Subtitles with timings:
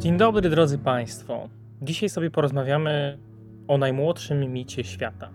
[0.00, 1.48] Dzień dobry, drodzy Państwo.
[1.82, 3.18] Dzisiaj sobie porozmawiamy
[3.68, 5.30] o najmłodszym micie świata.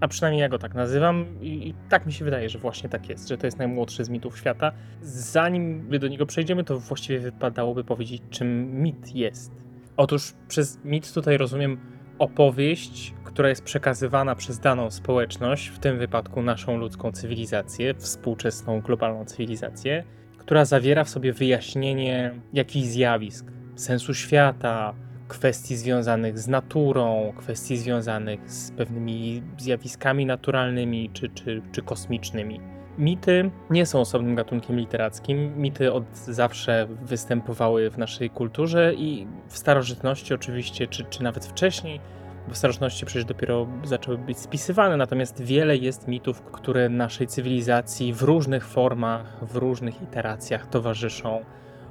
[0.00, 3.28] A przynajmniej ja go tak nazywam i, tak mi się wydaje, że właśnie tak jest,
[3.28, 4.72] że to jest najmłodszy z mitów świata.
[5.02, 9.52] Zanim do niego przejdziemy, to właściwie wypadałoby powiedzieć, czym mit jest.
[9.96, 11.80] Otóż przez mit tutaj rozumiem
[12.18, 19.24] opowieść, która jest przekazywana przez daną społeczność, w tym wypadku naszą ludzką cywilizację, współczesną globalną
[19.24, 20.04] cywilizację,
[20.38, 24.94] która zawiera w sobie wyjaśnienie jakichś zjawisk, sensu świata,
[25.28, 32.60] kwestii związanych z naturą, kwestii związanych z pewnymi zjawiskami naturalnymi czy, czy, czy kosmicznymi.
[32.98, 35.58] Mity nie są osobnym gatunkiem literackim.
[35.58, 42.00] Mity od zawsze występowały w naszej kulturze i w starożytności oczywiście, czy, czy nawet wcześniej,
[42.48, 48.12] bo w starożytności przecież dopiero zaczęły być spisywane, natomiast wiele jest mitów, które naszej cywilizacji
[48.12, 51.44] w różnych formach, w różnych iteracjach towarzyszą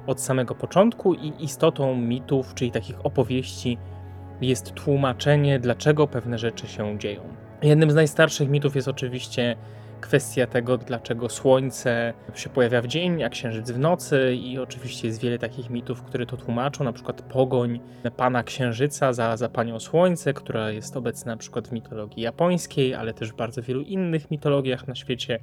[0.06, 3.78] od samego początku i istotą mitów, czyli takich opowieści,
[4.40, 7.20] jest tłumaczenie, dlaczego pewne rzeczy się dzieją.
[7.62, 9.56] Jednym z najstarszych mitów jest oczywiście
[10.00, 15.20] kwestia tego, dlaczego słońce się pojawia w dzień, a księżyc w nocy, i oczywiście jest
[15.20, 17.80] wiele takich mitów, które to tłumaczą, na przykład pogoń
[18.16, 23.14] pana księżyca za, za panią słońce, która jest obecna na przykład w mitologii japońskiej, ale
[23.14, 25.38] też w bardzo wielu innych mitologiach na świecie.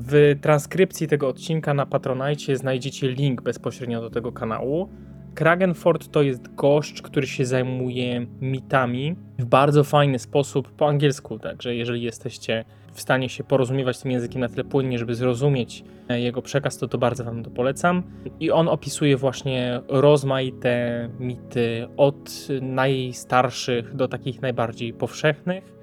[0.00, 4.88] W transkrypcji tego odcinka na Patronite znajdziecie link bezpośrednio do tego kanału.
[5.34, 11.74] Kragenford to jest gość, który się zajmuje mitami w bardzo fajny sposób po angielsku, także
[11.74, 16.42] jeżeli jesteście w stanie się porozumiewać tym językiem na tyle płynnie, żeby zrozumieć e, jego
[16.42, 18.02] przekaz, to to bardzo wam to polecam.
[18.40, 25.77] I on opisuje właśnie rozmaite mity od najstarszych do takich najbardziej powszechnych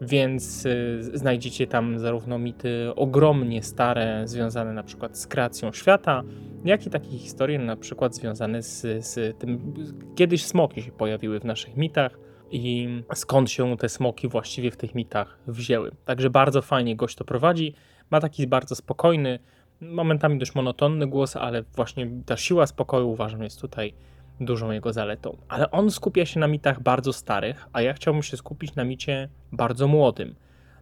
[0.00, 6.22] więc y, znajdziecie tam zarówno mity ogromnie stare, związane na przykład z kreacją świata,
[6.64, 9.74] jak i takie historie na przykład związane z, z tym,
[10.14, 12.18] kiedyś smoki się pojawiły w naszych mitach
[12.50, 15.90] i skąd się te smoki właściwie w tych mitach wzięły.
[16.04, 17.74] Także bardzo fajnie gość to prowadzi,
[18.10, 19.38] ma taki bardzo spokojny,
[19.80, 23.94] momentami dość monotonny głos, ale właśnie ta siła spokoju uważam jest tutaj
[24.40, 25.36] dużą jego zaletą.
[25.48, 29.28] Ale on skupia się na mitach bardzo starych, a ja chciałbym się skupić na micie
[29.52, 30.34] bardzo młodym.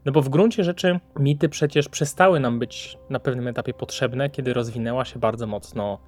[0.05, 4.55] No bo w gruncie rzeczy mity przecież przestały nam być na pewnym etapie potrzebne, kiedy
[4.55, 5.99] rozwinęła się bardzo mocno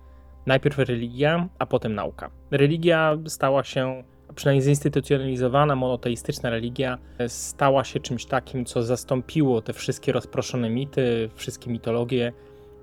[0.47, 2.31] najpierw religia, a potem nauka.
[2.51, 4.05] Religia stała się,
[4.35, 6.99] przynajmniej zinstytucjonalizowana, monoteistyczna religia,
[7.29, 12.33] stała się czymś takim, co zastąpiło te wszystkie rozproszone mity, wszystkie mitologie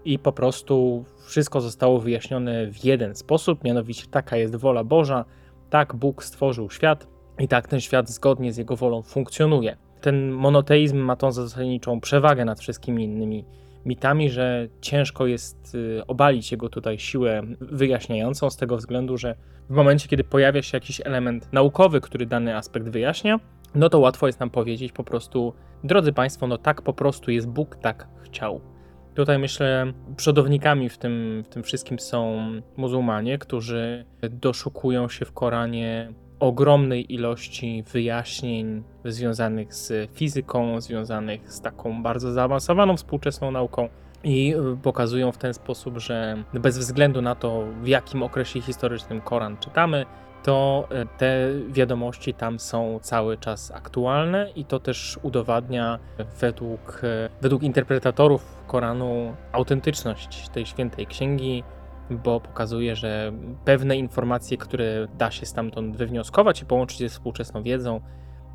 [0.06, 5.26] i po prostu wszystko zostało wyjaśnione w jeden sposób, mianowicie taka jest wola Boża,
[5.70, 7.08] tak Bóg stworzył świat
[7.40, 9.78] i tak ten świat zgodnie z jego wolą funkcjonuje.
[10.02, 13.46] Ten monoteizm ma tą zasadniczą przewagę nad wszystkimi innymi
[13.86, 19.36] mitami, że ciężko jest y, obalić jego tutaj siłę wyjaśniającą, z tego względu, że
[19.70, 23.40] w momencie, kiedy pojawia się jakiś element naukowy, który dany aspekt wyjaśnia,
[23.76, 27.48] no to łatwo jest nam powiedzieć po prostu, drodzy Państwo, no tak po prostu jest
[27.48, 28.75] Bóg, tak chciał.
[29.16, 32.42] Tutaj myślę, przodownikami w tym, w tym wszystkim są
[32.78, 42.04] muzułmanie, którzy doszukują się w Koranie ogromnej ilości wyjaśnień związanych z fizyką, związanych z taką
[42.04, 43.90] bardzo zaawansowaną współczesną nauką
[44.24, 49.58] i pokazują w ten sposób, że bez względu na to, w jakim okresie historycznym Koran
[49.58, 50.06] czytamy,
[50.46, 56.00] to e, te wiadomości tam są cały czas aktualne i to też udowadnia
[56.40, 61.64] według, e, według interpretatorów Koranu autentyczność tej świętej księgi,
[62.10, 63.32] bo pokazuje, że
[63.66, 68.02] pewne informacje, które da się stamtąd wywnioskować i połączyć ze współczesną wiedzą,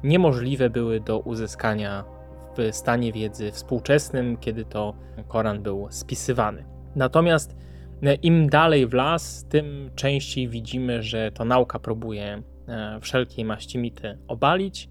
[0.05, 2.05] niemożliwe były do uzyskania
[2.57, 4.95] w stanie wiedzy współczesnym, kiedy to
[5.29, 6.65] Koran był spisywany.
[6.97, 7.57] Natomiast
[8.23, 14.19] im dalej w las, tym częściej widzimy, że to nauka próbuje e, wszelkiej maści mity
[14.29, 14.89] obalić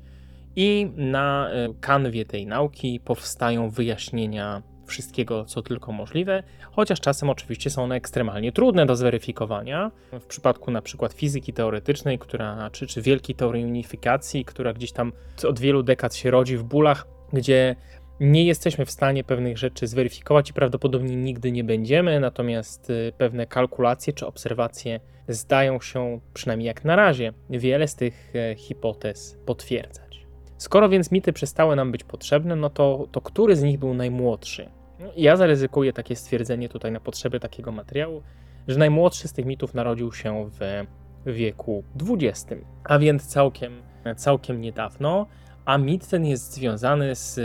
[0.56, 7.70] i na e, kanwie tej nauki powstają wyjaśnienia wszystkiego, co tylko możliwe, chociaż czasem oczywiście
[7.70, 9.92] są one ekstremalnie trudne do zweryfikowania.
[10.12, 15.12] W przypadku na przykład fizyki teoretycznej, która, czy, czy wielkiej teorii unifikacji, która gdzieś tam
[15.48, 17.76] od wielu dekad się rodzi w bólach, gdzie
[18.20, 23.48] Nie jesteśmy w stanie pewnych rzeczy zweryfikować i prawdopodobnie nigdy nie będziemy, natomiast y, pewne
[23.48, 30.26] kalkulacje czy obserwacje zdają się, przynajmniej jak na razie, wiele z tych e, hipotez potwierdzać.
[30.58, 34.70] Skoro więc mity przestały nam być potrzebne, no to, to który z nich był najmłodszy?
[35.00, 38.22] No, ja zaryzykuję takie stwierdzenie tutaj na potrzeby takiego materiału,
[38.68, 40.86] że najmłodszy z tych mitów narodził się w
[41.26, 43.82] wieku XX, a więc całkiem,
[44.16, 45.26] całkiem niedawno,
[45.66, 47.40] a mit ten jest związany z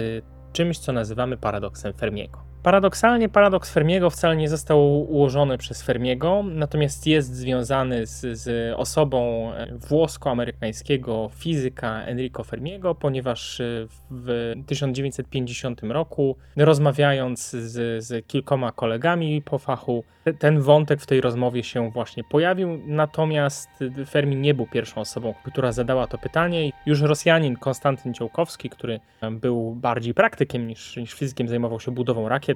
[0.55, 2.44] czymś, co nazywamy paradoksem Fermiego.
[2.65, 9.51] Paradoksalnie paradoks Fermiego wcale nie został ułożony przez Fermiego, natomiast jest związany z, z osobą
[9.89, 13.63] włosko-amerykańskiego fizyka Enrico Fermiego, ponieważ
[14.11, 20.05] w 1950 roku, rozmawiając z, z kilkoma kolegami po fachu,
[20.39, 23.69] ten wątek w tej rozmowie się właśnie pojawił, natomiast
[24.11, 26.71] Fermi nie był pierwszą osobą, która zadała to pytanie.
[26.87, 29.01] Już Rosjanin Konstantyn Ciołkowski, który
[29.31, 32.54] był bardziej praktykiem niż, niż fizykiem, zajmował się budową rakiet,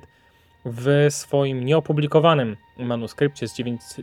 [0.65, 3.55] w swoim nieopublikowanym manuskrypcie z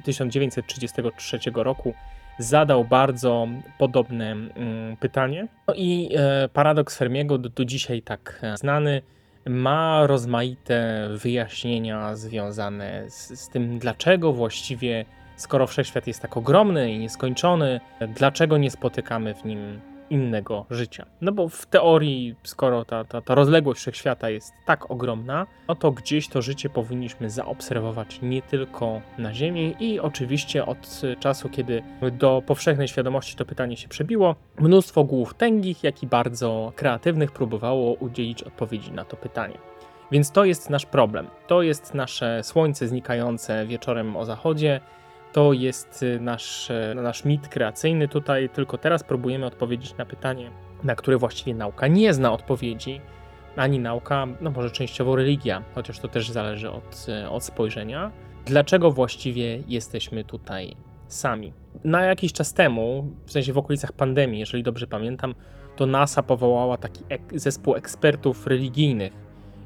[0.03, 1.93] 1933 roku
[2.39, 3.47] zadał bardzo
[3.77, 5.47] podobne mm, pytanie.
[5.67, 9.01] No i e, paradoks Fermiego, do, dzisiaj tak e, znany,
[9.45, 15.05] ma rozmaite wyjaśnienia związane z, z tym, dlaczego właściwie,
[15.35, 17.79] skoro wszechświat jest tak ogromny i nieskończony,
[18.15, 21.05] dlaczego nie spotykamy w nim innego życia.
[21.21, 25.91] No bo w teorii, skoro ta, ta, ta rozległość wszechświata jest tak ogromna, no to
[25.91, 32.43] gdzieś to życie powinniśmy zaobserwować nie tylko na Ziemi i oczywiście od czasu, kiedy do
[32.45, 38.43] powszechnej świadomości to pytanie się przebiło, mnóstwo głów tęgich, jak i bardzo kreatywnych próbowało udzielić
[38.43, 39.57] odpowiedzi na to pytanie.
[40.11, 41.27] Więc to jest nasz problem.
[41.47, 44.81] To jest nasze słońce znikające wieczorem o zachodzie,
[45.35, 50.51] to jest y, nasz, y, nasz mit kreacyjny tutaj, tylko teraz próbujemy odpowiedzieć na pytanie,
[50.83, 53.01] na które właściwie nauka nie zna odpowiedzi,
[53.55, 58.11] ani nauka, no może częściowo religia, chociaż to też zależy od, y, od spojrzenia.
[58.45, 60.75] Dlaczego właściwie jesteśmy tutaj
[61.07, 61.53] sami?
[61.83, 65.35] Na jakiś czas temu, w sensie w okolicach pandemii, jeżeli dobrze pamiętam,
[65.75, 69.13] to NASA powołała taki ek zespół ekspertów religijnych,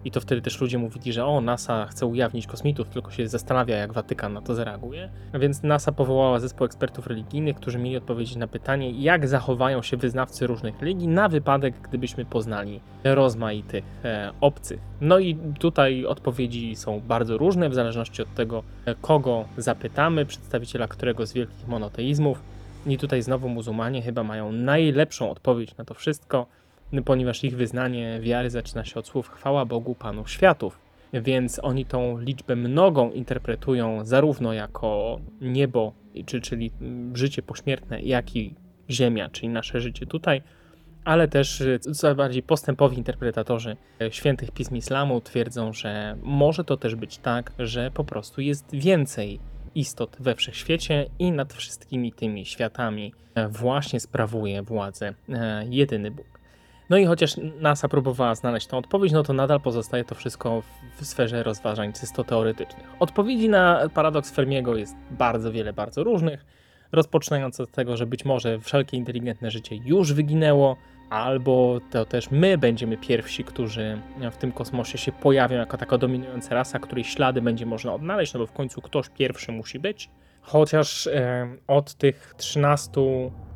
[0.06, 3.78] i to wtedy też ludzie mówili, że o, NASA chce ujawnić kosmitów, tylko się zastanawia,
[3.78, 5.10] jak Watykan na to zareaguje.
[5.34, 9.98] A więc NASA powołała zespół ekspertów religijnych, którzy mieli odpowiedzieć na pytanie, jak zachowają się
[9.98, 14.80] wyznawcy różnych religii na wypadek, gdybyśmy poznali rozmaitych e, obcych.
[15.02, 20.88] No i tutaj odpowiedzi są bardzo różne, w zależności od tego, e, kogo zapytamy, przedstawiciela
[20.88, 22.42] którego z wielkich monoteizmów.
[22.86, 26.46] I tutaj znowu muzułmanie chyba mają najlepszą odpowiedź na to wszystko
[27.06, 30.80] ponieważ ich wyznanie wiary zaczyna się od słów chwała Bogu Panu Światów.
[31.14, 35.94] Więc oni tą liczbę mnogą interpretują zarówno jako niebo,
[36.26, 36.72] czy, czyli
[37.14, 38.56] życie pośmiertne, jak i
[38.90, 40.42] ziemia, czyli nasze życie tutaj,
[41.06, 41.64] ale też
[41.94, 43.78] co bardziej postępowi interpretatorzy
[44.10, 49.40] świętych pism islamu twierdzą, że może to też być tak, że po prostu jest więcej
[49.76, 53.14] istot we wszechświecie i nad wszystkimi tymi światami
[53.50, 56.39] właśnie sprawuje władzę e, jedyny Bóg.
[56.90, 60.64] No i chociaż NASA próbowała znaleźć tą odpowiedź, no to nadal pozostaje to wszystko
[60.96, 62.88] w sferze rozważań czysto teoretycznych.
[63.00, 66.46] Odpowiedzi na paradoks Fermiego jest bardzo wiele, bardzo różnych,
[66.92, 70.78] rozpoczynając od tego, że być może wszelkie inteligentne życie już wyginęło,
[71.10, 74.02] albo to też my będziemy pierwsi, którzy
[74.32, 78.40] w tym kosmosie się pojawią jako taka dominująca rasa, której ślady będzie można odnaleźć, no
[78.40, 80.10] bo w końcu ktoś pierwszy musi być.
[80.42, 82.92] Chociaż e, od tych 13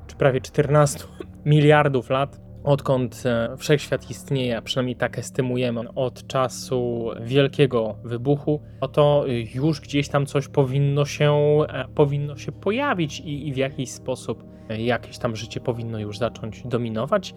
[0.07, 1.03] czy prawie 14
[1.45, 8.87] miliardów lat odkąd e, wszechświat istnieje, a przynajmniej tak estymujemy, od czasu wielkiego wybuchu, no
[8.87, 11.33] to już gdzieś tam coś powinno się,
[11.69, 16.17] e, powinno się pojawić i, i w jakiś sposób e, jakieś tam życie powinno już
[16.17, 17.35] zacząć dominować.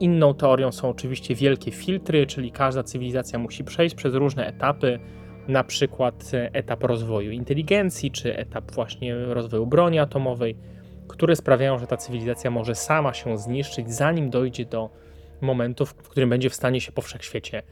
[0.00, 4.98] Inną teorią są oczywiście wielkie filtry, czyli każda cywilizacja musi przejść przez różne etapy,
[5.48, 10.56] na przykład etap rozwoju inteligencji, czy etap właśnie rozwoju broni atomowej
[11.08, 14.90] które sprawiają, że ta cywilizacja może sama się zniszczyć, zanim dojdzie do
[15.40, 17.62] momentu, w którym będzie w stanie się po wszechświecie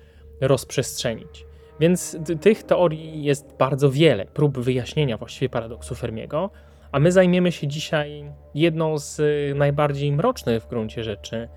[0.41, 1.47] rozprzestrzenić.
[1.81, 6.51] Więc tych teorii jest bardzo wiele, prób wyjaśnienia właściwie paradoksu Fermiego,
[6.93, 9.21] a my zajmiemy się dzisiaj jedną z
[9.57, 11.49] najbardziej mrocznych w gruncie rzeczy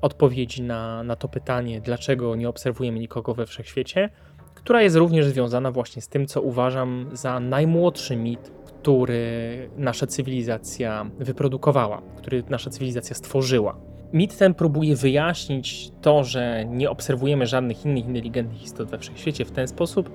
[0.00, 4.10] odpowiedzi na, na to pytanie, dlaczego nie obserwujemy nikogo we wszechświecie,
[4.54, 8.50] która jest również związana właśnie z tym, co uważam za najmłodszy mit
[8.80, 13.76] który nasza cywilizacja wyprodukowała, który nasza cywilizacja stworzyła.
[14.12, 19.50] Mit ten próbuje wyjaśnić to, że nie obserwujemy żadnych innych inteligentnych istot we wszechświecie w
[19.50, 20.10] ten sposób,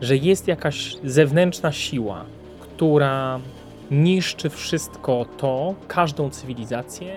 [0.00, 2.24] że jest jakaś zewnętrzna siła,
[2.60, 3.40] która
[3.90, 7.16] niszczy wszystko to, każdą cywilizację,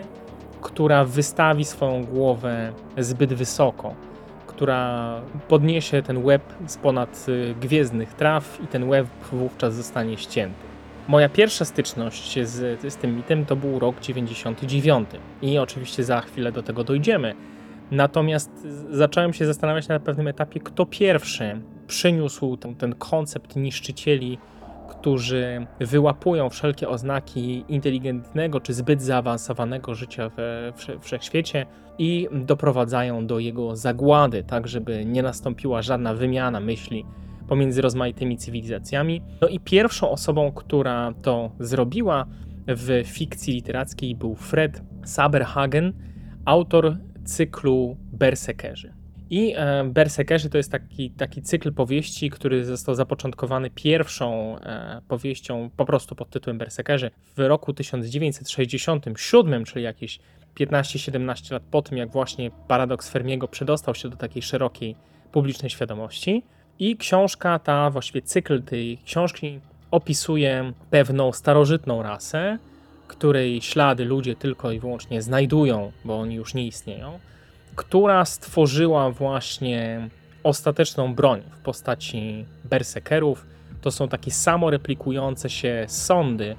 [0.61, 3.95] która wystawi swoją głowę zbyt wysoko,
[4.47, 10.66] która podniesie ten web z ponad y, gwiezdnych traw i ten web wówczas zostanie ścięty.
[11.07, 15.09] Moja pierwsza styczność z, z tym mitem to był rok 99
[15.41, 17.35] i oczywiście za chwilę do tego dojdziemy.
[17.91, 24.37] Natomiast zacząłem się zastanawiać na pewnym etapie, kto pierwszy przyniósł ten, ten koncept niszczycieli,
[24.89, 31.65] którzy wyłapują wszelkie oznaki inteligentnego czy zbyt zaawansowanego życia we wszechświecie
[31.97, 37.05] i doprowadzają do jego zagłady, tak żeby nie nastąpiła żadna wymiana myśli
[37.47, 39.21] pomiędzy rozmaitymi cywilizacjami.
[39.41, 42.25] No i pierwszą osobą, która to zrobiła
[42.67, 45.93] w fikcji literackiej był Fred Saberhagen,
[46.45, 48.93] autor cyklu Berserkerzy.
[49.29, 55.69] I e, Berserkerzy to jest taki, taki cykl powieści, który został zapoczątkowany pierwszą e, powieścią
[55.77, 60.19] po prostu pod tytułem Berserkerzy w roku 1967, czyli jakieś
[60.59, 64.95] 15-17 lat po tym, jak właśnie paradoks Fermiego przedostał się do takiej szerokiej
[65.31, 66.43] publicznej świadomości.
[66.79, 69.59] I książka ta, właściwie cykl tej książki
[69.91, 72.57] opisuje pewną starożytną rasę,
[73.07, 77.19] której ślady ludzie tylko i wyłącznie znajdują, bo oni już nie istnieją,
[77.75, 80.09] która stworzyła właśnie
[80.43, 83.45] ostateczną broń w postaci berserkerów.
[83.81, 86.55] To są takie samoreplikujące się sądy,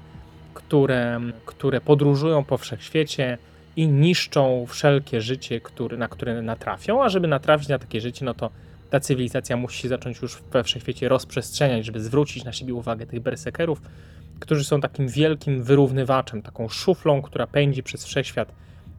[0.53, 3.37] które, które podróżują po wszechświecie
[3.75, 8.33] i niszczą wszelkie życie, który, na które natrafią, a żeby natrafić na takie życie, no
[8.33, 8.49] to
[8.89, 13.19] ta cywilizacja musi się zacząć już we wszechświecie rozprzestrzeniać, żeby zwrócić na siebie uwagę tych
[13.19, 13.81] berserkerów,
[14.39, 18.51] którzy są takim wielkim wyrównywaczem, taką szuflą, która pędzi przez wszechświat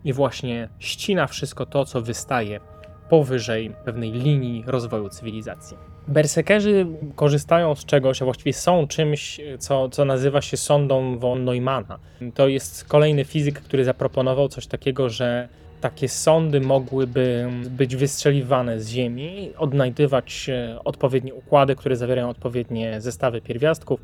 [0.05, 2.61] i właśnie ścina wszystko to, co wystaje
[3.09, 5.77] powyżej pewnej linii rozwoju cywilizacji.
[6.09, 11.99] Berserkerzy korzystają z czegoś, a właściwie są czymś, co, co nazywa się sondą von Neumana.
[12.35, 15.49] To jest kolejny fizyk, który zaproponował coś takiego, że
[15.81, 23.41] takie sondy mogłyby być wystrzeliwane z Ziemi, odnajdywać e, odpowiednie układy, które zawierają odpowiednie zestawy
[23.41, 24.01] pierwiastków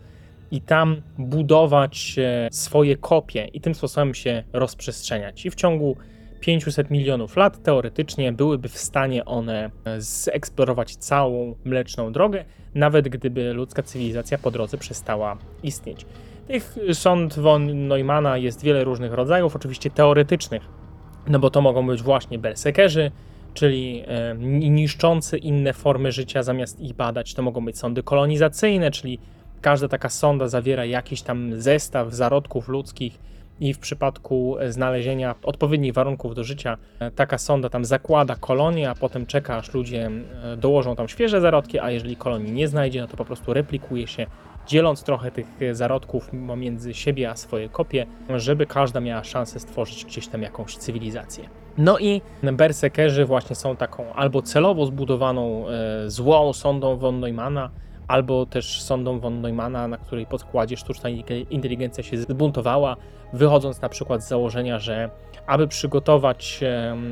[0.51, 5.47] i tam budować e, swoje kopie i tym sposobem się rozprzestrzeniać.
[5.47, 5.97] I w ciągu
[6.41, 13.53] 500 milionów lat teoretycznie byłyby w stanie one e, zeksplorować całą mleczną drogę, nawet gdyby
[13.53, 16.07] ludzka cywilizacja po drodze przestała istnieć.
[16.47, 20.63] Tych sond von Neumana jest wiele różnych rodzajów, oczywiście teoretycznych,
[21.29, 23.11] no bo to mogą być właśnie berserkerzy,
[23.55, 24.35] czyli e,
[24.71, 27.35] niszczący inne formy życia zamiast ich badać.
[27.35, 29.19] To mogą być sądy kolonizacyjne, czyli
[29.61, 33.19] każda taka sonda zawiera jakiś tam zestaw zarodków ludzkich
[33.61, 38.95] i w przypadku znalezienia odpowiednich warunków do życia e, taka sonda tam zakłada kolonię, a
[38.95, 40.11] potem czeka aż ludzie
[40.43, 44.07] e, dołożą tam świeże zarodki, a jeżeli kolonii nie znajdzie, no to po prostu replikuje
[44.07, 44.27] się
[44.67, 48.07] dzieląc trochę tych zarodków pomiędzy siebie a swoje kopie,
[48.37, 51.49] żeby każda miała szansę stworzyć gdzieś tam jakąś cywilizację.
[51.79, 57.71] No i berserkerzy właśnie są taką albo celowo zbudowaną e, złą sondą von Neumana,
[58.09, 61.09] albo też sondą von Neumana, na której podkładzie sztuczna
[61.51, 62.97] inteligencja się zbuntowała,
[63.33, 65.11] wychodząc na przykład z założenia, że
[65.47, 66.61] aby przygotować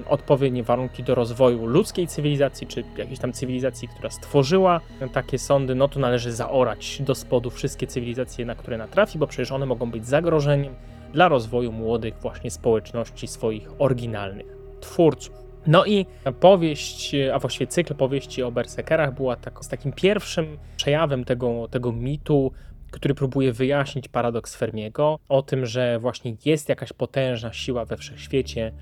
[0.08, 4.80] odpowiednie warunki do rozwoju ludzkiej cywilizacji, czy jakiejś tam cywilizacji, która stworzyła
[5.12, 9.52] takie sądy, no to należy zaorać do spodu wszystkie cywilizacje, na które natrafi, bo przecież
[9.52, 10.74] one mogą być zagrożeniem
[11.12, 15.34] dla rozwoju młodych właśnie społeczności swoich oryginalnych twórców.
[15.66, 16.06] No i
[16.40, 21.92] powieść, a właściwie cykl powieści o berserkerach była tak, z takim pierwszym przejawem tego, tego
[21.92, 22.52] mitu,
[22.94, 28.72] który próbuje wyjaśnić paradoks Fermiego o tym, że właśnie jest jakaś potężna siła we wszechświecie,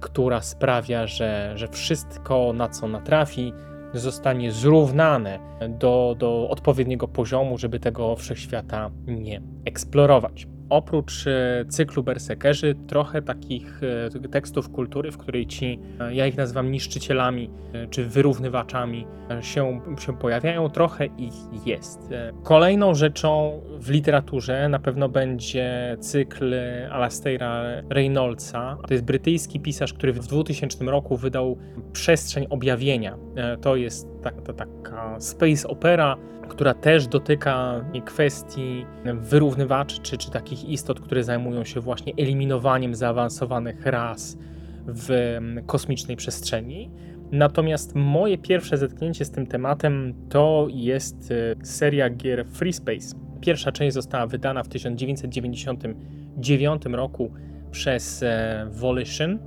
[0.00, 3.52] która sprawia, że, że wszystko, na co natrafi,
[3.94, 12.74] zostanie zrównane do, do odpowiedniego poziomu, żeby tego wszechświata nie eksplorować oprócz e, cyklu Berserkerzy,
[12.86, 13.80] trochę takich
[14.24, 17.50] e, tekstów kultury, w której ci, e, ja ich nazywam niszczycielami
[17.90, 19.06] czy wyrównywaczami,
[19.40, 22.00] się, się pojawiają, trochę ich jest.
[22.42, 26.54] Kolejną rzeczą w literaturze na pewno będzie cykl
[26.90, 28.76] Alastaira Reynoldsa.
[28.88, 31.58] To jest brytyjski pisarz, który w 2000 roku wydał
[31.92, 33.16] Przestrzeń Objawienia.
[33.60, 36.16] To jest tak, to taka space opera,
[36.48, 43.86] która też dotyka kwestii wyrównywaczy, czy, czy takich istot, które zajmują się właśnie eliminowaniem zaawansowanych
[43.86, 44.38] ras
[44.86, 46.90] w mm, kosmicznej przestrzeni.
[47.32, 53.16] Natomiast moje pierwsze zetknięcie z tym tematem to jest e, seria gier Free Space.
[53.40, 57.30] Pierwsza część została wydana w 1999 roku
[57.70, 59.38] przez e, Volition,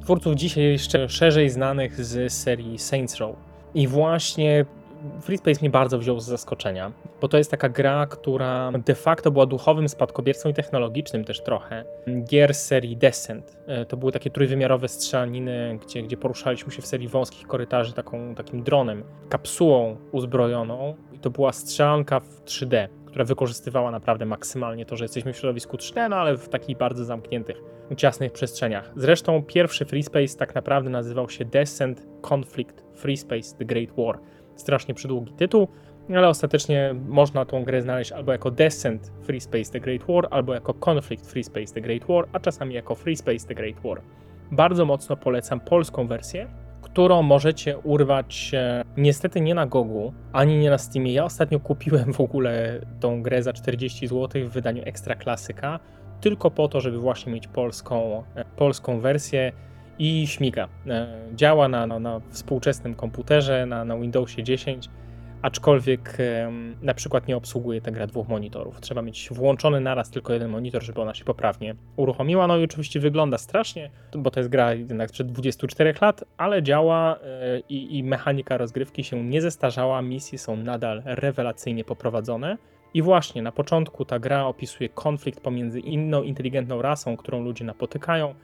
[0.00, 3.36] twórców dzisiaj jeszcze szerzej znanych z serii Saints Row.
[3.74, 4.64] I właśnie
[5.20, 9.30] Free Space mnie bardzo wziął z zaskoczenia, bo to jest taka gra, która de facto
[9.30, 11.84] była duchowym spadkobiercą i technologicznym też trochę
[12.24, 13.56] gier serii Descent.
[13.66, 18.34] E, to były takie trójwymiarowe strzelaniny, gdzie, gdzie poruszaliśmy się w serii wąskich korytarzy taką,
[18.34, 24.96] takim dronem, kapsułą uzbrojoną i to była strzelanka w 3D, która wykorzystywała naprawdę maksymalnie to,
[24.96, 27.56] że jesteśmy w środowisku 3D, no ale w takich bardzo zamkniętych,
[27.96, 28.92] ciasnych przestrzeniach.
[28.96, 34.18] Zresztą pierwszy Free Space tak naprawdę nazywał się Descent Conflict Free Space The Great War.
[34.56, 35.68] Strasznie przydługi tytuł,
[36.14, 40.54] ale ostatecznie można tą grę znaleźć albo jako Descent Free Space The Great War, albo
[40.54, 44.00] jako Conflict Free Space The Great War, a czasami jako Free Space The Great War.
[44.50, 46.48] Bardzo mocno polecam polską wersję,
[46.82, 51.12] którą możecie urwać e, niestety nie na Gogu, ani nie na Steamie.
[51.12, 55.80] Ja ostatnio kupiłem w ogóle tą grę za 40 zł w wydaniu Ekstra Klasyka,
[56.20, 59.52] tylko po to, żeby właśnie mieć polską, e, polską wersję
[59.98, 60.68] i śmiga.
[60.86, 64.88] E, działa na, na, na współczesnym komputerze, na, na Windowsie 10
[65.42, 66.18] aczkolwiek
[66.82, 68.80] na przykład nie obsługuje ta gra dwóch monitorów.
[68.80, 72.46] Trzeba mieć włączony naraz tylko jeden monitor, żeby ona się poprawnie uruchomiła.
[72.46, 77.16] No i oczywiście wygląda strasznie, bo to jest gra jednak sprzed 24 lat, ale działa
[77.16, 82.56] e, i, i mechanika rozgrywki się nie zestarzała, misje są nadal rewelacyjnie poprowadzone.
[82.94, 88.34] I właśnie na początku ta gra opisuje konflikt pomiędzy inną inteligentną rasą, którą ludzie napotykają,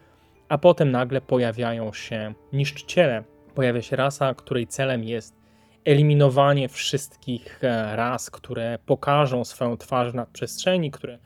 [0.52, 3.24] a potem nagle pojawiają się niszczyciele.
[3.54, 5.36] Pojawia się rasa, której celem jest
[5.84, 11.18] eliminowanie wszystkich e, ras, które pokażą swoją twarz na przestrzeni, które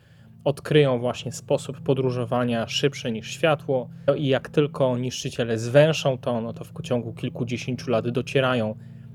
[0.45, 6.53] odkryją właśnie sposób podróżowania szybszy niż światło no i jak tylko niszczyciele zwęszą to, no
[6.53, 8.75] to w ciągu kilkudziesięciu lat docierają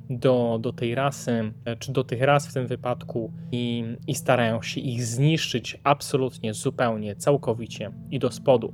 [0.09, 4.61] do, do tej rasy, e, czy do tych ras w tym wypadku i, i starają
[4.61, 8.73] się ich zniszczyć absolutnie, zupełnie, całkowicie i do spodu.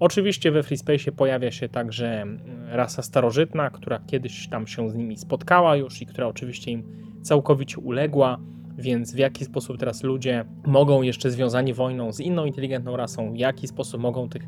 [0.00, 5.16] Oczywiście we FreeSpace pojawia się także mm, rasa starożytna, która kiedyś tam się z nimi
[5.16, 6.82] spotkała już i która oczywiście im
[7.22, 8.38] całkowicie uległa,
[8.78, 13.36] więc w jaki sposób teraz ludzie mogą jeszcze związani wojną z inną inteligentną rasą, w
[13.36, 14.42] jaki sposób mogą tych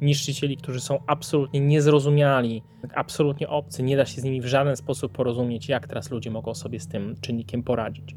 [0.00, 2.62] niszczycieli, którzy są absolutnie niezrozumiali,
[2.94, 6.54] absolutnie obcy, nie da się z nimi w żaden sposób porozumieć, jak teraz ludzie mogą
[6.54, 8.14] sobie z tym czynnikiem poradzić.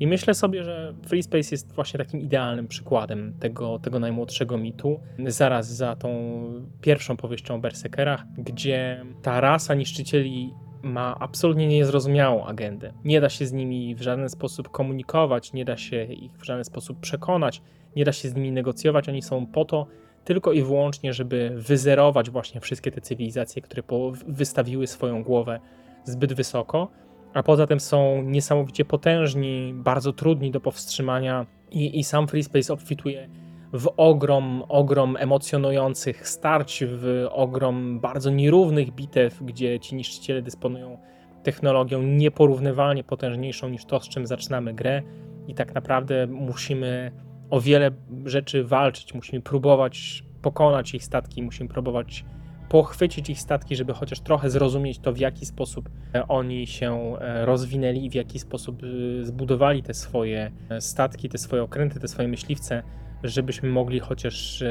[0.00, 5.00] I myślę sobie, że Free Space jest właśnie takim idealnym przykładem tego, tego najmłodszego mitu,
[5.26, 6.42] zaraz za tą
[6.80, 12.92] pierwszą powieścią o Berserkerach, gdzie ta rasa niszczycieli ma absolutnie niezrozumiałą agendę.
[13.04, 16.64] Nie da się z nimi w żaden sposób komunikować, nie da się ich w żaden
[16.64, 17.62] sposób przekonać,
[17.96, 19.08] nie da się z nimi negocjować.
[19.08, 19.86] Oni są po to
[20.24, 23.82] tylko i wyłącznie, żeby wyzerować właśnie wszystkie te cywilizacje, które
[24.26, 25.60] wystawiły swoją głowę
[26.04, 26.88] zbyt wysoko
[27.36, 33.28] a poza tym są niesamowicie potężni, bardzo trudni do powstrzymania i, i sam FreeSpace obfituje
[33.72, 40.98] w ogrom, ogrom emocjonujących starć, w ogrom bardzo nierównych bitew, gdzie ci niszczyciele dysponują
[41.42, 45.02] technologią nieporównywalnie potężniejszą niż to, z czym zaczynamy grę.
[45.48, 47.12] I tak naprawdę musimy
[47.50, 47.90] o wiele
[48.24, 52.24] rzeczy walczyć, musimy próbować pokonać ich statki, musimy próbować
[52.68, 57.46] pochwycić ich statki, żeby chociaż trochę zrozumieć to, w jaki sposób e, oni się e,
[57.46, 60.50] rozwinęli i w jaki sposób e, zbudowali te swoje
[60.80, 62.82] statki, te swoje okręty, te swoje myśliwce,
[63.22, 64.64] żebyśmy mogli chociaż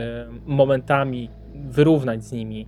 [0.45, 2.67] momentami wyrównać z nimi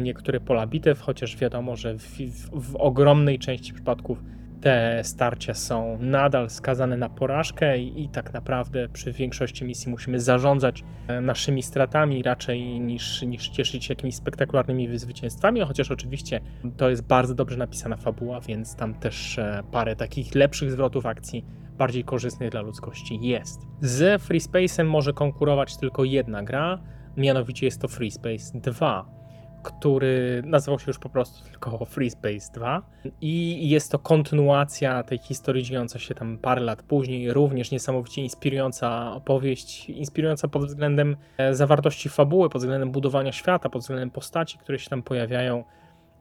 [0.00, 4.22] niektóre pola bitew, chociaż wiadomo, że w, w, w ogromnej części przypadków
[4.64, 10.20] te starcia są nadal skazane na porażkę i, i, tak naprawdę przy większości misji musimy
[10.20, 16.40] zarządzać e, naszymi stratami raczej niż, niż cieszyć się jakimiś spektakularnymi zwycięstwami, chociaż oczywiście
[16.76, 21.44] to jest bardzo dobrze napisana fabuła, więc tam też e, parę takich lepszych zwrotów akcji
[21.78, 23.60] bardziej korzystnych dla ludzkości jest.
[23.80, 26.78] Z Free Space'em może konkurować tylko jedna gra,
[27.16, 29.23] mianowicie jest to Free Space 2
[29.64, 32.82] który nazywał się już po prostu tylko Free Space 2
[33.20, 39.12] i jest to kontynuacja tej historii dziejąca się tam parę lat później, również niesamowicie inspirująca
[39.14, 44.78] opowieść, inspirująca pod względem e, zawartości fabuły, pod względem budowania świata, pod względem postaci, które
[44.78, 45.64] się tam pojawiają.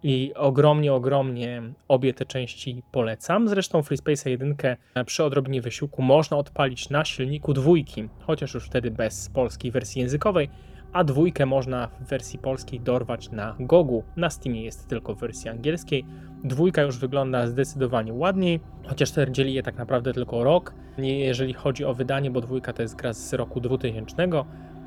[0.06, 3.50] I ogromnie, ogromnie obie te części polecam.
[3.50, 4.56] Zresztą Free Space 1
[4.96, 10.02] e, przy odrobinie wysiłku można odpalić na silniku dwójki, chociaż już wtedy bez polskiej wersji
[10.02, 10.50] językowej,
[10.94, 14.04] a dwójkę można w wersji polskiej dorwać na Gogu.
[14.16, 16.06] Na Steamie jest tylko w wersji angielskiej.
[16.44, 21.86] Dwójka już wygląda zdecydowanie ładniej, chociaż te dzieli je tak naprawdę tylko rok, jeżeli chodzi
[21.86, 24.28] o wydanie, bo dwójka to jest gra z roku 2000.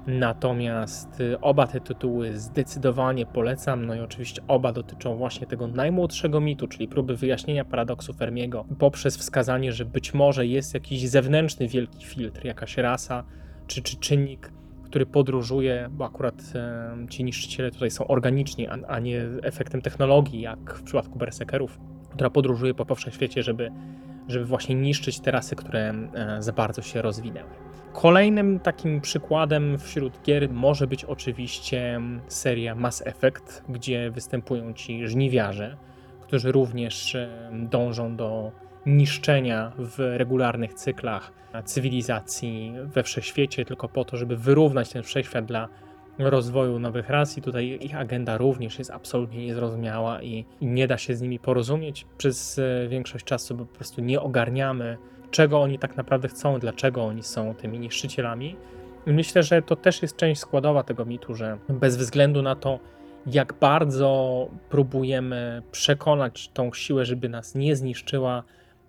[0.06, 6.40] Natomiast y, oba te tytuły zdecydowanie polecam, no i oczywiście oba dotyczą właśnie tego najmłodszego
[6.40, 12.04] mitu, czyli próby wyjaśnienia paradoksu Fermiego poprzez wskazanie, że być może jest jakiś zewnętrzny wielki
[12.04, 13.24] filtr, jakaś rasa
[13.66, 14.52] czy, czy czynnik,
[14.96, 16.34] który podróżuje, bo akurat
[17.10, 21.78] ci niszczyciele tutaj są organiczni, a, nie efektem technologii, jak w przypadku berserkerów,
[22.10, 23.70] która podróżuje po powszechświecie, żeby
[24.28, 25.94] żeby właśnie niszczyć te rasy, które
[26.38, 27.50] za bardzo się rozwinęły.
[27.92, 35.76] Kolejnym takim przykładem wśród gier może być oczywiście seria Mass Effect, gdzie występują ci żniwiarze,
[36.20, 37.16] którzy również
[37.52, 38.52] dążą do
[38.86, 41.32] niszczenia w regularnych cyklach
[41.64, 45.68] cywilizacji we wszechświecie, tylko po to, żeby wyrównać ten wszechświat dla
[46.18, 51.16] rozwoju nowych ras i tutaj ich agenda również jest absolutnie niezrozumiała i, nie da się
[51.16, 54.98] z nimi porozumieć przez e, większość czasu, bo po prostu nie ogarniamy,
[55.30, 58.56] czego oni tak naprawdę chcą, dlaczego oni są tymi niszczycielami.
[59.06, 62.80] Myślę, że to też jest część składowa tego mitu, że bez względu na to,
[63.26, 68.42] jak bardzo próbujemy przekonać tą siłę, żeby nas nie zniszczyła,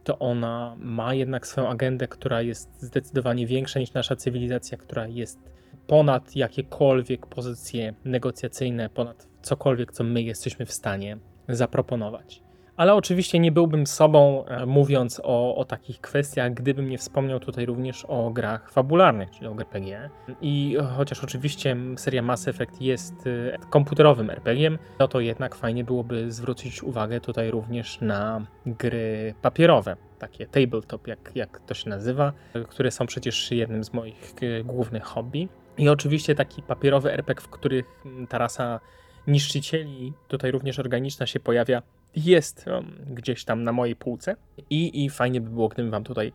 [0.08, 5.40] to ona ma jednak swoją agendę, która jest zdecydowanie większa niż nasza cywilizacja, która jest
[5.88, 11.18] ponad jakiekolwiek pozycje negocjacyjne, ponad cokolwiek, co my jesteśmy w stanie
[11.50, 12.44] zaproponować.
[12.78, 17.66] Ale oczywiście nie byłbym sobą, e, mówiąc o, o takich kwestiach, gdybym nie wspomniał tutaj
[17.66, 20.10] również o grach fabularnych, czyli o RPG.
[20.42, 26.32] I chociaż oczywiście seria Mass Effect jest e, komputerowym RPG, no to jednak fajnie byłoby
[26.32, 32.34] zwrócić uwagę tutaj również na gry papierowe, takie tabletop, jak, jak to się nazywa,
[32.70, 35.48] które są przecież jednym z moich e, głównych hobby.
[35.78, 37.86] I oczywiście taki papierowy RPG, w których
[38.30, 38.80] ta rasa
[39.28, 41.82] niszczycieli, tutaj również organiczna się pojawia,
[42.16, 42.66] jest
[43.10, 44.36] gdzieś tam na mojej półce
[44.70, 46.34] i, i fajnie by było, gdybym wam tutaj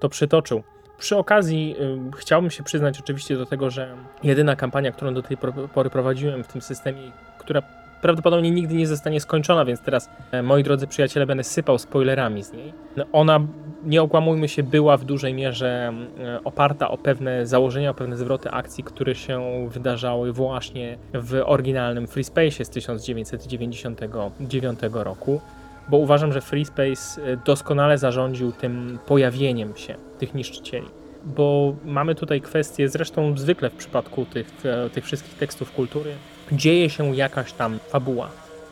[0.00, 0.62] to przytoczył.
[0.98, 1.76] Przy okazji
[2.16, 5.36] chciałbym się przyznać oczywiście do tego, że jedyna kampania, którą do tej
[5.74, 7.62] pory prowadziłem w tym systemie, która
[8.02, 12.52] prawdopodobnie nigdy nie zostanie skończona, więc teraz, e, moi drodzy przyjaciele, będę sypał spoilerami z
[12.52, 12.72] niej.
[12.96, 13.40] No, ona,
[13.84, 18.50] nie okłamujmy się, była w dużej mierze e, oparta o pewne założenia, o pewne zwroty
[18.50, 25.40] akcji, które się wydarzały właśnie w oryginalnym Free Space z 1999 roku
[25.88, 30.86] bo uważam, że Free Space e, doskonale zarządził tym pojawieniem się tych niszczycieli.
[31.24, 34.50] Bo mamy tutaj kwestię, zresztą zwykle w przypadku tych,
[34.92, 36.10] tych wszystkich tekstów kultury,
[36.52, 38.28] dzieje się jakaś tam fabuła.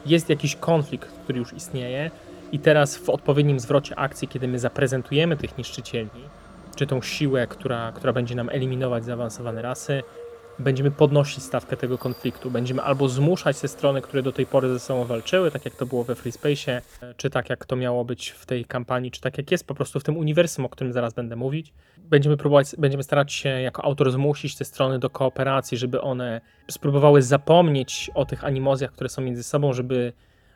[0.06, 2.10] Jest jakiś konflikt, który już istnieje,
[2.52, 6.10] i teraz w odpowiednim zwrocie akcji, kiedy my zaprezentujemy tych niszczycieli,
[6.76, 10.02] czy tą siłę, która, która będzie nam eliminować zaawansowane rasy,
[10.62, 12.50] będziemy podnosić stawkę tego konfliktu.
[12.50, 15.86] Będziemy albo zmuszać te strony, które do tej pory ze sobą walczyły, tak jak to
[15.86, 16.82] było we Free Space,
[17.16, 20.00] czy tak jak to miało być w tej kampanii, czy tak jak jest po prostu
[20.00, 21.72] w tym uniwersum, o którym zaraz będę mówić.
[21.98, 27.22] Będziemy próbować, będziemy starać się jako autor zmusić te strony do kooperacji, żeby one spróbowały
[27.22, 30.12] zapomnieć o tych animozjach, które są między sobą, żeby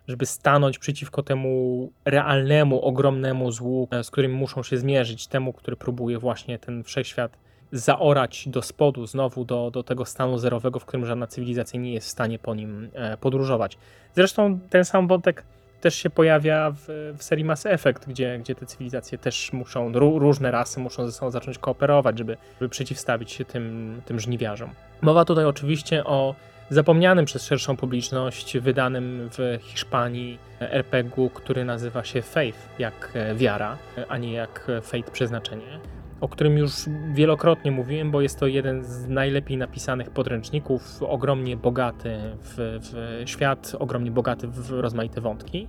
[0.09, 6.19] żeby stanąć przeciwko temu realnemu, ogromnemu złu, z którym muszą się zmierzyć, temu, który próbuje
[6.19, 7.38] właśnie ten wszechświat
[7.72, 12.07] zaorać do spodu, znowu do, do tego stanu zerowego, w którym żadna cywilizacja nie jest
[12.07, 13.79] w stanie po nim e, podróżować.
[14.14, 15.44] Zresztą ten sam wątek
[15.81, 20.50] też się pojawia w, w serii Mass Effect, gdzie, gdzie te cywilizacje też muszą, różne
[20.50, 24.70] rasy muszą ze sobą zacząć kooperować, żeby, żeby przeciwstawić się tym, tym żniwiarzom.
[25.02, 26.35] Mowa tutaj oczywiście o
[26.70, 33.76] zapomnianym przez szerszą publiczność, wydanym w Hiszpanii RPG-u, który nazywa się Faith, jak e, wiara,
[34.09, 35.81] a nie jak Fate przeznaczenie
[36.20, 36.72] o którym już
[37.12, 43.72] wielokrotnie mówiłem, bo jest to jeden z najlepiej napisanych podręczników, ogromnie bogaty w, w świat,
[43.79, 45.68] ogromnie bogaty w rozmaite wątki.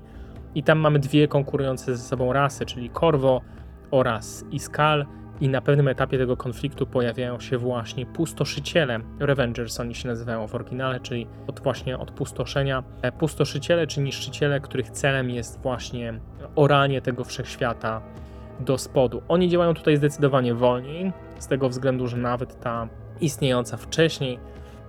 [0.55, 3.41] I tam mamy dwie konkurujące ze sobą rasy, czyli Corvo
[3.91, 5.05] oraz Iskal.
[5.41, 8.99] I na pewnym etapie tego konfliktu pojawiają się właśnie pustoszyciele.
[9.19, 12.83] Revengers oni się nazywają w oryginale, czyli od właśnie od pustoszenia.
[13.01, 16.19] E, pustoszyciele czy niszczyciele, których celem jest właśnie
[16.55, 18.01] oranie tego wszechświata
[18.59, 19.21] do spodu.
[19.27, 22.87] Oni działają tutaj zdecydowanie wolniej, z tego względu, że nawet ta
[23.21, 24.39] istniejąca wcześniej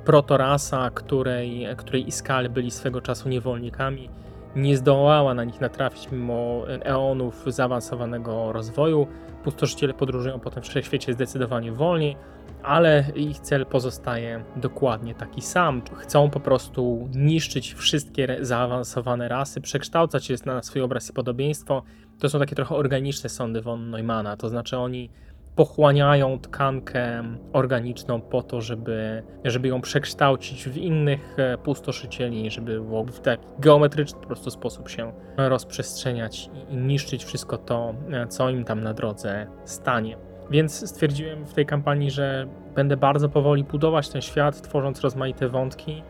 [0.04, 4.10] protorasa, której, której Iskali byli swego czasu niewolnikami,
[4.56, 9.06] nie zdołała na nich natrafić mimo eonów zaawansowanego rozwoju.
[9.44, 12.16] Pustoszyciele podróżują po tym wszechświecie zdecydowanie wolniej,
[12.62, 15.82] ale ich cel pozostaje dokładnie taki sam.
[15.96, 21.82] Chcą po prostu niszczyć wszystkie zaawansowane rasy, przekształcać je na swój obraz i podobieństwo.
[22.20, 25.10] To są takie trochę organiczne sądy von Neumana, to znaczy oni
[25.56, 33.20] pochłaniają tkankę organiczną po to, żeby, żeby ją przekształcić w innych e, pustoszycieli, żeby w
[33.20, 38.82] taki geometryczny po prostu sposób się rozprzestrzeniać i niszczyć wszystko to, e, co im tam
[38.82, 40.16] na drodze stanie.
[40.50, 46.02] Więc stwierdziłem w tej kampanii, że będę bardzo powoli budować ten świat, tworząc rozmaite wątki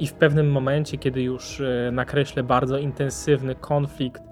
[0.00, 4.29] i w pewnym momencie, kiedy już e, nakreślę bardzo intensywny konflikt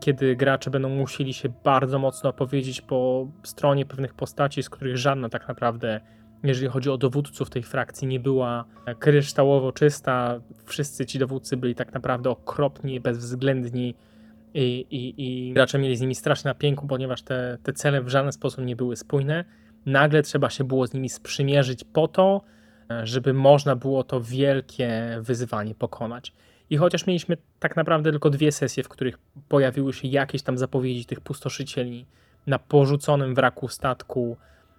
[0.00, 5.28] kiedy gracze będą musieli się bardzo mocno opowiedzieć po stronie pewnych postaci, z których żadna
[5.28, 6.00] tak naprawdę,
[6.42, 8.64] jeżeli chodzi o dowódców tej frakcji, nie była
[8.98, 10.40] kryształowo czysta.
[10.64, 13.94] Wszyscy ci dowódcy byli tak naprawdę okropni, bezwzględni
[14.54, 18.32] i, i, i gracze mieli z nimi straszne napięku, ponieważ te, te cele w żaden
[18.32, 19.44] sposób nie były spójne.
[19.86, 22.42] Nagle trzeba się było z nimi sprzymierzyć po to,
[22.90, 26.32] e, żeby można było to wielkie wyzwanie pokonać.
[26.70, 31.04] I chociaż mieliśmy tak naprawdę tylko dwie sesje, w których pojawiły się jakieś tam zapowiedzi
[31.04, 32.06] tych pustoszycieli
[32.46, 34.36] na porzuconym wraku statku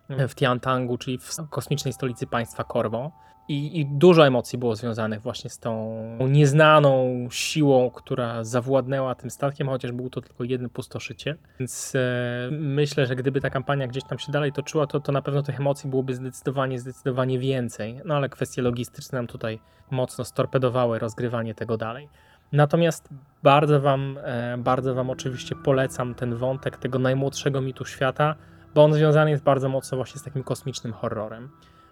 [0.10, 3.12] w Tiantangu, czyli w kosmicznej stolicy państwa Korwo,
[3.48, 5.98] i, I, dużo emocji było związanych właśnie z tą
[6.30, 11.38] nieznaną siłą, która zawładnęła tym statkiem, chociaż był to tylko jeden pustoszyciel.
[11.60, 15.22] Więc e, myślę, że gdyby ta kampania gdzieś tam się dalej toczyła, to, to na
[15.22, 18.02] pewno tych emocji byłoby zdecydowanie, zdecydowanie więcej.
[18.06, 19.60] No ale kwestie logistyczne nam tutaj
[19.92, 22.10] mocno storpedowały rozgrywanie tego dalej.
[22.52, 23.10] Natomiast
[23.44, 28.36] bardzo wam, e, bardzo wam oczywiście polecam ten wątek tego najmłodszego mitu świata,
[28.76, 31.50] bo on związany jest bardzo mocno właśnie z takim kosmicznym horrorem.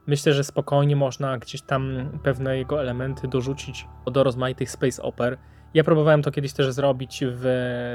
[0.07, 5.37] Myślę, że spokojnie można gdzieś tam pewne jego elementy dorzucić do rozmaitych space oper.
[5.73, 7.45] Ja próbowałem to kiedyś też zrobić w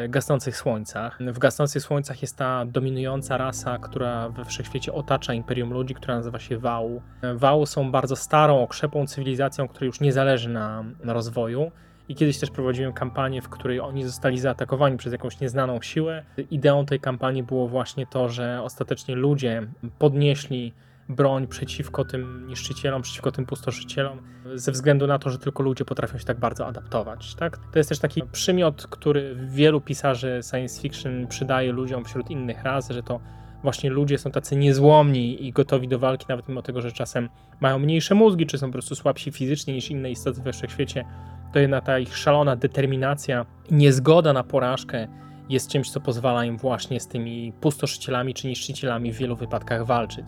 [0.09, 1.19] Gasnących Słońcach.
[1.21, 6.39] W Gasnących Słońcach jest ta dominująca rasa, która we wszechświecie otacza Imperium Ludzi, która nazywa
[6.39, 7.03] się Wału.
[7.35, 11.71] Wału są bardzo starą, okrzepłą cywilizacją, która już nie zależy na, na rozwoju.
[12.09, 16.25] I kiedyś też prowadziłem kampanię, w której oni zostali zaatakowani przez jakąś nieznaną siłę.
[16.51, 19.67] Ideą tej kampanii było właśnie to, że ostatecznie ludzie
[19.99, 20.75] podnieśli
[21.09, 24.19] broń przeciwko tym niszczycielom, przeciwko tym pustoszycielom,
[24.55, 27.35] ze względu na to, że tylko ludzie potrafią się tak bardzo adaptować.
[27.35, 27.59] Tak?
[27.73, 32.91] To jest też taki przymiot, który wielu pisarzy science fiction przydaje ludziom wśród innych ras,
[32.91, 33.21] że to
[33.63, 37.29] właśnie ludzie są tacy niezłomni i gotowi do walki, nawet mimo tego, że czasem
[37.61, 41.05] mają mniejsze mózgi, czy są po prostu słabsi fizycznie niż inne istoty we wszechświecie,
[41.53, 45.09] to jedna ta ich szalona determinacja, niezgoda na porażkę
[45.49, 50.27] jest czymś, co pozwala im właśnie z tymi pustoszycielami czy niszczycielami w wielu wypadkach walczyć.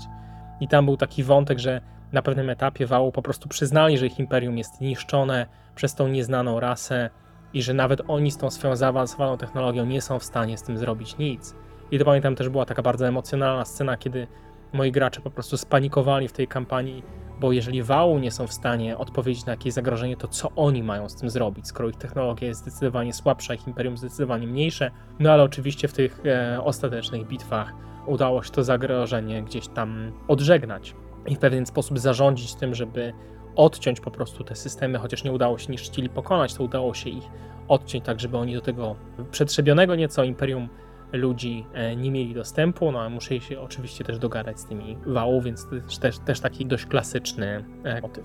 [0.61, 1.81] I tam był taki wątek, że
[2.13, 6.61] na pewnym etapie wału po prostu przyznali, że ich imperium jest niszczone przez tą nieznaną
[6.61, 7.11] rasę
[7.53, 10.79] i że nawet oni z tą swoją zaawansowaną technologią nie są w stanie z tym
[10.79, 11.55] zrobić nic.
[11.91, 14.27] I to pamiętam też była taka bardzo emocjonalna scena, kiedy
[14.73, 17.03] moi gracze po prostu spanikowali w tej kampanii,
[17.41, 21.09] bo jeżeli wału nie są w stanie odpowiedzieć na jakieś zagrożenie, to co oni mają
[21.09, 24.91] z tym zrobić, skoro ich technologia jest zdecydowanie słabsza, ich imperium zdecydowanie mniejsze.
[25.19, 27.73] No ale oczywiście w tych e, ostatecznych bitwach
[28.07, 30.95] udało się to zagrożenie gdzieś tam odżegnać
[31.27, 33.13] i w pewien sposób zarządzić tym, żeby
[33.57, 37.25] odciąć po prostu te systemy, chociaż nie udało się niszczycieli pokonać, to udało się ich
[37.69, 38.97] odciąć tak, żeby oni do tego
[39.31, 40.69] przetrzebionego nieco imperium
[41.13, 45.45] ludzi e, nie mieli dostępu, no a musieli się oczywiście też dogadać z tymi wałów,
[45.45, 45.69] więc
[46.01, 48.25] też, też taki dość klasyczny e, motyw.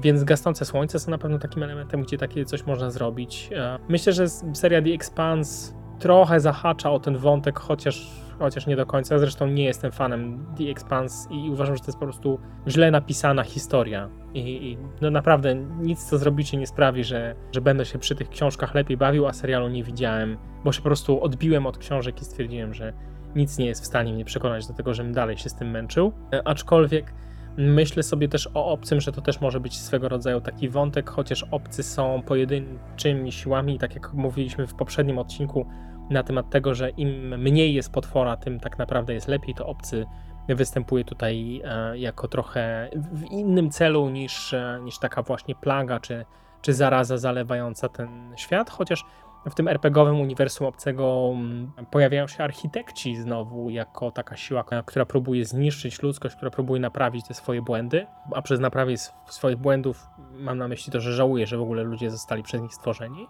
[0.00, 3.50] Więc gasnące słońce są na pewno takim elementem, gdzie takie coś można zrobić.
[3.52, 8.86] E, myślę, że seria The Expanse trochę zahacza o ten wątek, chociaż chociaż nie do
[8.86, 9.18] końca.
[9.18, 13.42] Zresztą nie jestem fanem The Expanse i uważam, że to jest po prostu źle napisana
[13.42, 14.08] historia.
[14.38, 18.28] I, i no naprawdę nic, co zrobicie, nie sprawi, że, że będę się przy tych
[18.28, 22.24] książkach lepiej bawił, a serialu nie widziałem, bo się po prostu odbiłem od książek i
[22.24, 22.92] stwierdziłem, że
[23.36, 26.12] nic nie jest w stanie mnie przekonać do tego, żebym dalej się z tym męczył.
[26.32, 27.12] E, aczkolwiek
[27.56, 31.44] myślę sobie też o obcym, że to też może być swego rodzaju taki wątek, chociaż
[31.50, 35.66] obcy są pojedynczymi siłami, tak jak mówiliśmy w poprzednim odcinku,
[36.10, 40.06] na temat tego, że im mniej jest potwora, tym tak naprawdę jest lepiej, to obcy
[40.54, 46.24] występuje tutaj e, jako trochę w innym celu niż, e, niż taka właśnie plaga czy,
[46.62, 49.04] czy zaraza zalewająca ten świat, chociaż
[49.50, 55.44] w tym RPGowym uniwersum obcego mm, pojawiają się architekci znowu jako taka siła, która próbuje
[55.44, 60.68] zniszczyć ludzkość, która próbuje naprawić te swoje błędy, a przez naprawienie swoich błędów mam na
[60.68, 63.28] myśli to, że żałuje, że w ogóle ludzie zostali przez nich stworzeni.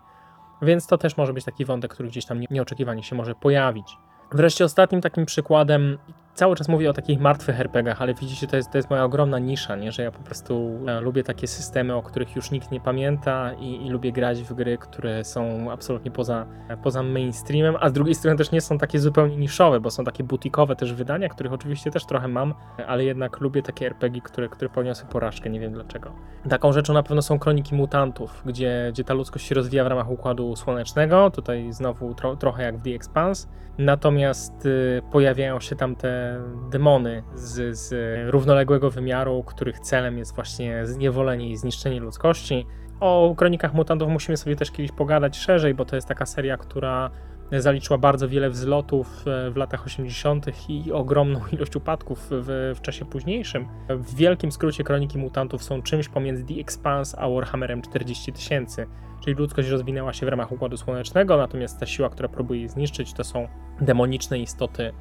[0.62, 3.96] Więc to też może być taki wątek, który gdzieś tam nieoczekiwanie się może pojawić.
[4.32, 5.98] Wreszcie ostatnim takim przykładem,
[6.36, 9.38] cały czas mówię o takich martwych RPGach, ale widzicie, to jest, to jest moja ogromna
[9.38, 9.92] nisza, nie?
[9.92, 13.86] że ja po prostu e, lubię takie systemy, o których już nikt nie pamięta i,
[13.86, 16.46] i, lubię grać w gry, które są absolutnie poza,
[16.82, 20.24] poza mainstreamem, a z drugiej strony też nie są takie zupełnie niszowe, bo są takie
[20.24, 22.54] butikowe też wydania, których oczywiście też trochę mam,
[22.86, 26.12] ale jednak lubię takie RPG, które, które poniosły porażkę, nie wiem dlaczego.
[26.48, 30.10] Taką rzeczą na pewno są Kroniki Mutantów, gdzie, gdzie ta ludzkość się rozwija w ramach
[30.10, 35.96] Układu Słonecznego, tutaj znowu tro, trochę jak w The Expanse, natomiast y, pojawiają się tam
[35.96, 36.25] te
[36.70, 37.94] demony z, z
[38.30, 42.66] równoległego wymiaru, których celem jest właśnie zniewolenie i zniszczenie ludzkości.
[43.00, 47.10] O Kronikach Mutantów musimy sobie też kiedyś pogadać szerzej, bo to jest taka seria, która
[47.52, 50.46] zaliczyła bardzo wiele wzlotów e, w latach 80.
[50.68, 53.68] i ogromną ilość upadków w, w, czasie późniejszym.
[53.88, 58.86] W wielkim skrócie Kroniki Mutantów są czymś pomiędzy The Expanse a Warhammerem 40 tysięcy.
[59.20, 63.12] Czyli ludzkość rozwinęła się w ramach Układu Słonecznego, natomiast ta siła, która próbuje je zniszczyć,
[63.12, 63.48] to są
[63.80, 64.92] demoniczne istoty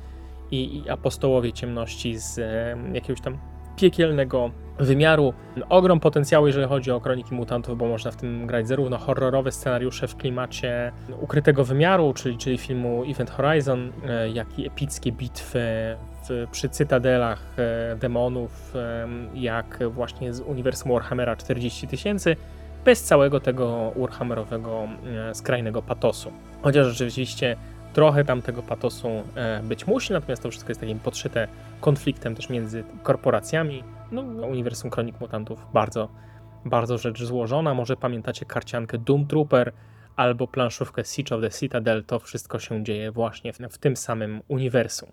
[0.52, 3.38] i, i apostołowie ciemności z e, jakiegoś tam
[3.76, 5.34] piekielnego wymiaru.
[5.70, 10.08] Ogrom potencjału, jeżeli chodzi o Kroniki Mutantów, bo można w tym grać zarówno horrorowe scenariusze
[10.08, 15.60] w klimacie ukrytego wymiaru, czyli, czyli filmu Event Horizon, e, jak i epickie bitwy
[16.30, 18.74] w, przy cytadelach e, demonów,
[19.34, 22.36] jak właśnie z uniwersum Warhammera 40 tysięcy,
[22.86, 24.88] bez całego tego Warhammerowego
[25.34, 26.32] skrajnego patosu.
[26.62, 27.56] Chociaż rzeczywiście
[27.96, 29.10] trochę tam tego patosu
[29.64, 31.48] być musi, natomiast to wszystko jest takim podszyte
[31.82, 36.10] konfliktem też między korporacjami, no, uniwersum Kronik Mutantów bardzo,
[36.66, 37.74] bardzo rzecz złożona.
[37.74, 39.72] Może pamiętacie karciankę Doom Trooper
[40.16, 42.04] albo planszówkę Siege of the Citadel.
[42.04, 45.10] To wszystko się dzieje właśnie w, w tym samym uniwersum.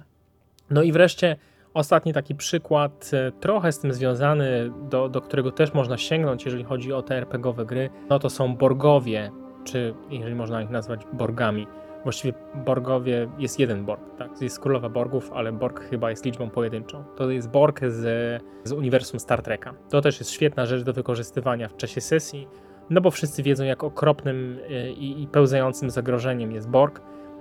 [0.71, 1.37] No i wreszcie
[1.75, 6.65] ostatni taki przykład, e, trochę z tym związany, do, do którego też można sięgnąć, jeżeli
[6.65, 9.31] chodzi o te RPGowe gry, no to są Borgowie,
[9.65, 11.67] czy jeżeli można ich nazwać Borgami.
[12.03, 14.43] Właściwie Borgowie, jest jeden Borg, tak?
[14.43, 17.05] Jest królowa Borgów, ale Borg chyba jest liczbą pojedynczą.
[17.17, 19.75] To jest Borg z, z uniwersum Star Treka.
[19.91, 22.49] To też jest świetna rzecz do wykorzystywania w czasie sesji,
[22.91, 27.01] no bo wszyscy wiedzą, jak okropnym e, i, i pełzającym zagrożeniem jest Borg,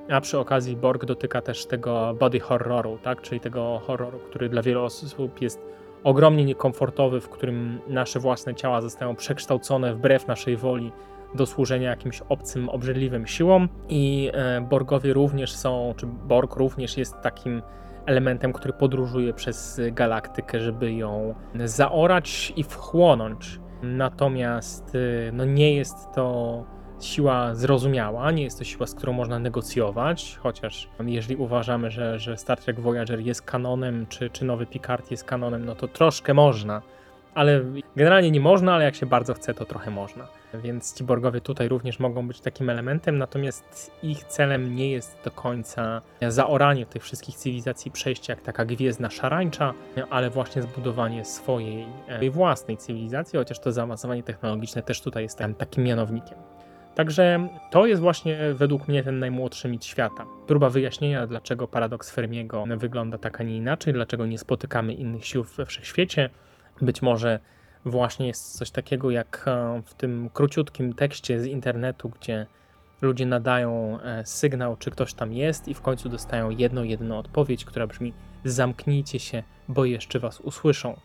[0.10, 3.22] a przy okazji Borg dotyka też tego body horroru, tak?
[3.22, 5.62] Czyli tego horroru, który dla wielu osób jest
[6.04, 10.92] ogromnie niekomfortowy, w którym nasze własne ciała zostają przekształcone wbrew naszej woli
[11.36, 17.22] do służenia jakimś obcym, obrzydliwym siłom i e, Borgowie również są, czy Borg również jest
[17.22, 17.62] takim
[18.06, 23.60] elementem, który podróżuje przez galaktykę, żeby ją zaorać i wchłonąć.
[23.84, 26.64] Natomiast e, no nie jest to
[27.00, 32.38] siła zrozumiała, nie jest to siła, z którą można negocjować, chociaż jeżeli uważamy, że, że
[32.38, 36.82] Star Trek Voyager jest kanonem, czy, czy nowy Picard jest kanonem, no to troszkę można
[37.34, 37.64] ale
[37.96, 40.28] generalnie nie można, ale jak się bardzo chce, to trochę można.
[40.54, 45.32] Więc ci Borgowie tutaj również mogą być takim elementem, natomiast ich celem nie jest do
[45.32, 49.74] końca zaoranie tych wszystkich cywilizacji, przejście jak taka gwiezdna szarańcza,
[50.10, 55.84] ale właśnie zbudowanie swojej e, własnej cywilizacji, chociaż to zaawansowanie technologiczne też tutaj jest takim
[55.84, 56.38] mianownikiem.
[56.96, 60.26] Także to jest właśnie według mnie ten najmłodszy mit świata.
[60.48, 65.44] Próba wyjaśnienia, dlaczego paradoks Fermiego wygląda tak, a nie inaczej, dlaczego nie spotykamy innych sił
[65.44, 66.30] we wszechświecie,
[66.82, 67.40] być może
[67.86, 72.46] właśnie jest coś takiego jak e, w tym króciutkim tekście z internetu, gdzie
[73.02, 77.66] ludzie nadają e, sygnał, czy ktoś tam jest, i w końcu dostają jedną, jedną odpowiedź,
[77.66, 78.14] która brzmi:
[78.46, 81.00] Zamknijcie się, bo jeszcze was usłyszą.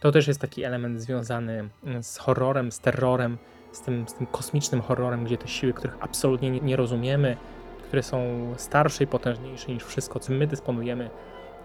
[0.00, 3.38] To też jest taki element związany mm, z horrorem, z terrorem,
[3.72, 7.36] z tym, z tym kosmicznym horrorem, gdzie te siły, których absolutnie nie, rozumiemy,
[7.84, 11.10] które są starsze i potężniejsze niż wszystko, czym my dysponujemy,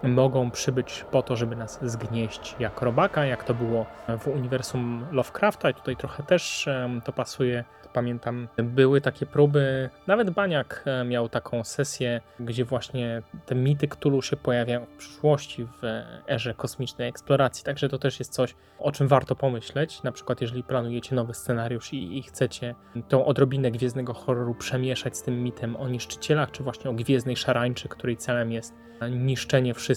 [0.02, 3.86] mogą przybyć po to, żeby nas zgnieść jak robaka, jak to było
[4.18, 5.70] w uniwersum Lovecrafta.
[5.70, 6.68] I tutaj trochę też
[7.04, 7.64] to pasuje.
[7.92, 14.22] Pamiętam, były takie próby, nawet Baniak e, miał taką sesję, gdzie właśnie te mity Cthulhu
[14.22, 15.82] się pojawiają w przyszłości, w
[16.30, 20.62] erze kosmicznej eksploracji, także to też jest coś, o czym warto pomyśleć, na przykład jeżeli
[20.62, 22.74] planujecie nowy scenariusz i, i chcecie
[23.08, 27.88] tą odrobinę gwiezdnego horroru przemieszać z tym mitem o niszczycielach, czy właśnie o gwiezdnej szarańczy,
[27.88, 28.74] której celem jest
[29.10, 29.87] niszczenie wszystkich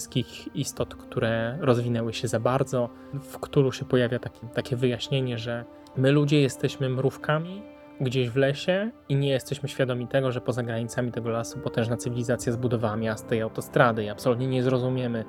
[0.54, 2.88] istot, które rozwinęły się za bardzo.
[3.14, 5.64] W którym się pojawia taki, takie wyjaśnienie, że
[5.96, 7.62] my ludzie jesteśmy mrówkami
[8.00, 12.52] gdzieś w lesie i nie jesteśmy świadomi tego, że poza granicami tego lasu potężna cywilizacja
[12.52, 15.24] zbudowała miasta i autostrady i absolutnie nie zrozumiemy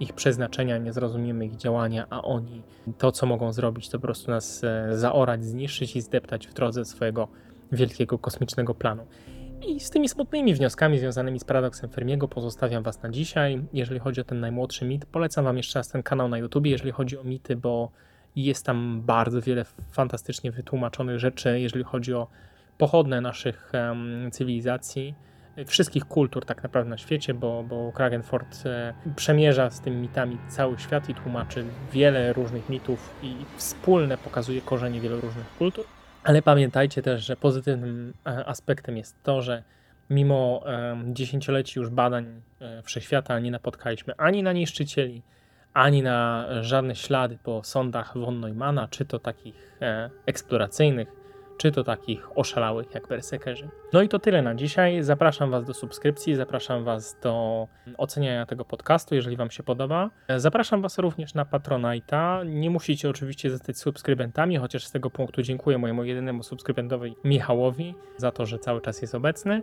[0.00, 2.62] ich przeznaczenia, nie zrozumiemy ich działania, a oni
[2.98, 6.84] to, co mogą zrobić, to po prostu nas e, zaorać, zniszczyć i zdeptać w drodze
[6.84, 7.28] swojego
[7.72, 9.06] wielkiego kosmicznego planu.
[9.66, 13.62] I z tymi smutnymi wnioskami związanymi z paradoksem Fermiego pozostawiam Was na dzisiaj.
[13.72, 16.92] Jeżeli chodzi o ten najmłodszy mit, polecam Wam jeszcze raz ten kanał na YouTube, jeżeli
[16.92, 17.90] chodzi o mity, bo
[18.36, 22.26] jest tam bardzo wiele fantastycznie wytłumaczonych rzeczy, jeżeli chodzi o
[22.78, 25.14] pochodne naszych um, cywilizacji,
[25.66, 30.78] wszystkich kultur tak naprawdę na świecie, bo, bo Kragenford e, przemierza z tymi mitami cały
[30.78, 35.84] świat i tłumaczy wiele różnych mitów i wspólne pokazuje korzenie wielu różnych kultur.
[36.24, 39.62] Ale pamiętajcie też, że pozytywnym e, aspektem jest to, że
[40.10, 40.64] mimo
[41.06, 45.22] dziesięcioleci już badań e, wszechświata nie napotkaliśmy ani na niszczycieli,
[45.74, 51.08] ani na żadne ślady po sądach von Neumana, czy to takich e, eksploracyjnych,
[51.60, 53.68] czy to takich oszalałych jak berserkerzy.
[53.92, 55.02] No i to tyle na dzisiaj.
[55.02, 57.68] Zapraszam Was do subskrypcji, zapraszam Was do
[57.98, 60.10] oceniania tego podcastu, jeżeli Wam się podoba.
[60.36, 62.46] Zapraszam Was również na Patronite'a.
[62.46, 68.32] Nie musicie oczywiście zostać subskrybentami, chociaż z tego punktu dziękuję mojemu jedynemu subskrybentowi Michałowi za
[68.32, 69.62] to, że cały czas jest obecny.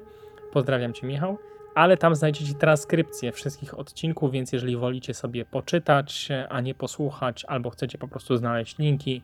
[0.52, 1.38] Pozdrawiam Cię, Michał
[1.76, 7.70] ale tam znajdziecie transkrypcję wszystkich odcinków, więc jeżeli wolicie sobie poczytać, a nie posłuchać, albo
[7.70, 9.24] chcecie po prostu znaleźć linki,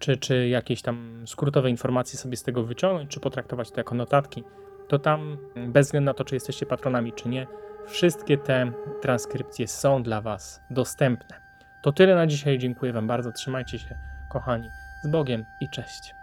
[0.00, 4.44] czy, czy jakieś tam skrótowe informacje sobie z tego wyciągnąć, czy potraktować to jako notatki,
[4.88, 5.38] to tam,
[5.68, 7.46] bez względu na to, czy jesteście patronami, czy nie,
[7.86, 8.72] wszystkie te
[9.02, 11.40] transkrypcje są dla Was dostępne.
[11.82, 12.58] To tyle na dzisiaj.
[12.58, 13.32] Dziękuję Wam bardzo.
[13.32, 13.98] Trzymajcie się,
[14.28, 14.70] kochani.
[15.04, 16.19] Z Bogiem i cześć.